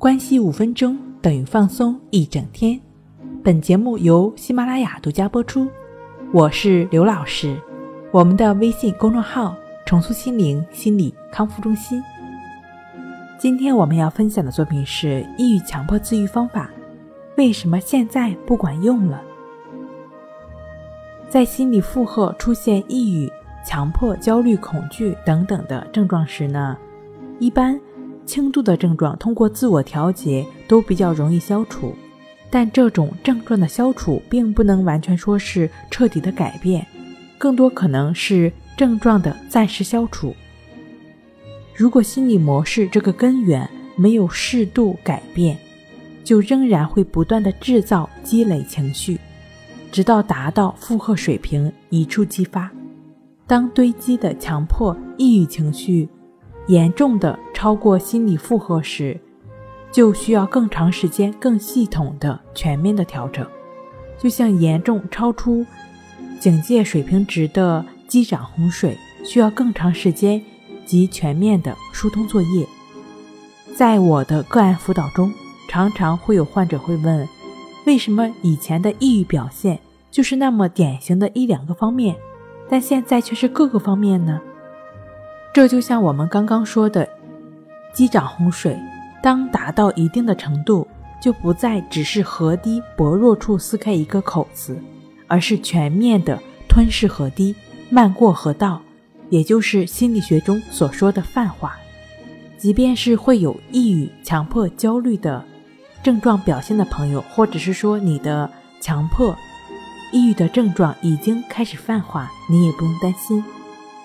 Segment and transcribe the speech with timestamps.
[0.00, 2.80] 关系五分钟等于放松一整天。
[3.44, 5.68] 本节目由喜马拉雅独家播出。
[6.32, 7.54] 我是刘老师，
[8.10, 12.02] 我们的微信公众号“重塑心灵心理康复中心”。
[13.38, 16.70] 今天我们要分享的作品是抑郁强迫自愈方法，
[17.36, 19.20] 为什么现在不管用了？
[21.28, 23.30] 在心理负荷出现抑郁、
[23.66, 26.74] 强迫、焦虑、恐惧等等的症状时呢，
[27.38, 27.78] 一般
[28.30, 31.92] 轻度的症状通过自我调节都比较容易消除，
[32.48, 36.86] 但这种症状的消除并不能完全说是彻底的改变，
[37.36, 40.32] 更多可能是症状的暂时消除。
[41.74, 45.58] 如果心理模式这个根源没有适度改变，
[46.22, 49.18] 就仍然会不断的制造积累情绪，
[49.90, 52.70] 直到达到负荷水平一触即发。
[53.48, 56.08] 当堆积的强迫、抑郁情绪
[56.68, 59.20] 严重的超过心理负荷时，
[59.92, 63.46] 就需要更长时间、更系统的、全面的调整。
[64.18, 65.66] 就像严重超出
[66.38, 70.42] 警戒水平值的积涨洪水，需要更长时间。
[70.86, 72.66] 及全面的疏通作业。
[73.76, 75.30] 在我的个案辅导中，
[75.68, 77.28] 常常会有患者会问：
[77.86, 79.78] 为什么以前的抑郁表现
[80.10, 82.16] 就是那么典型的一两个方面，
[82.70, 84.40] 但现在却是各个方面呢？
[85.52, 87.08] 这就像我们刚刚说的，
[87.92, 88.78] 积涨洪水，
[89.22, 90.86] 当达到一定的程度，
[91.20, 94.76] 就不再只是河堤薄弱处撕开一个口子，
[95.26, 97.54] 而是全面的吞噬河堤，
[97.88, 98.80] 漫过河道。
[99.28, 101.76] 也就是心理学中所说的泛化，
[102.58, 105.44] 即便是会有抑郁、强迫、焦虑的
[106.02, 109.32] 症状表现的朋友，或者是说你的强迫、
[110.10, 113.44] 抑郁的症状已经开始泛化，你也不用担心，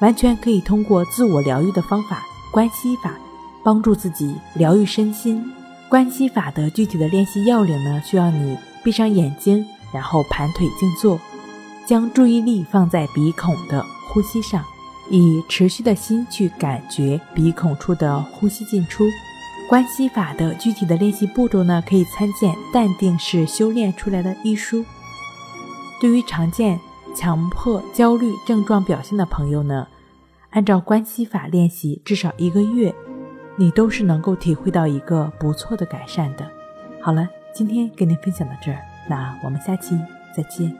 [0.00, 3.18] 完全可以通过自我疗愈的方法——关系法，
[3.62, 5.52] 帮助自己疗愈身心。
[5.88, 11.18] 关系法的具体的练习要领呢，需要你闭上眼睛，然后盘腿静坐，
[11.86, 14.64] 将注意力放在鼻孔的呼吸上。
[15.10, 19.04] 以持续的心去感觉鼻孔处的呼吸进出。
[19.66, 24.84] 关系法的具体的练习步骤呢，可以参见《淡定是修炼出来的》一书。
[25.98, 26.78] 对于常见
[27.14, 29.86] 强迫、焦虑症状表现的朋友呢，
[30.50, 32.94] 按照关系法练习至少一个月，
[33.58, 36.48] 你都是能够体会到一个不错的改善的。
[37.00, 39.98] 好了，今天跟您分享到这儿，那我们下期
[40.32, 40.72] 再见。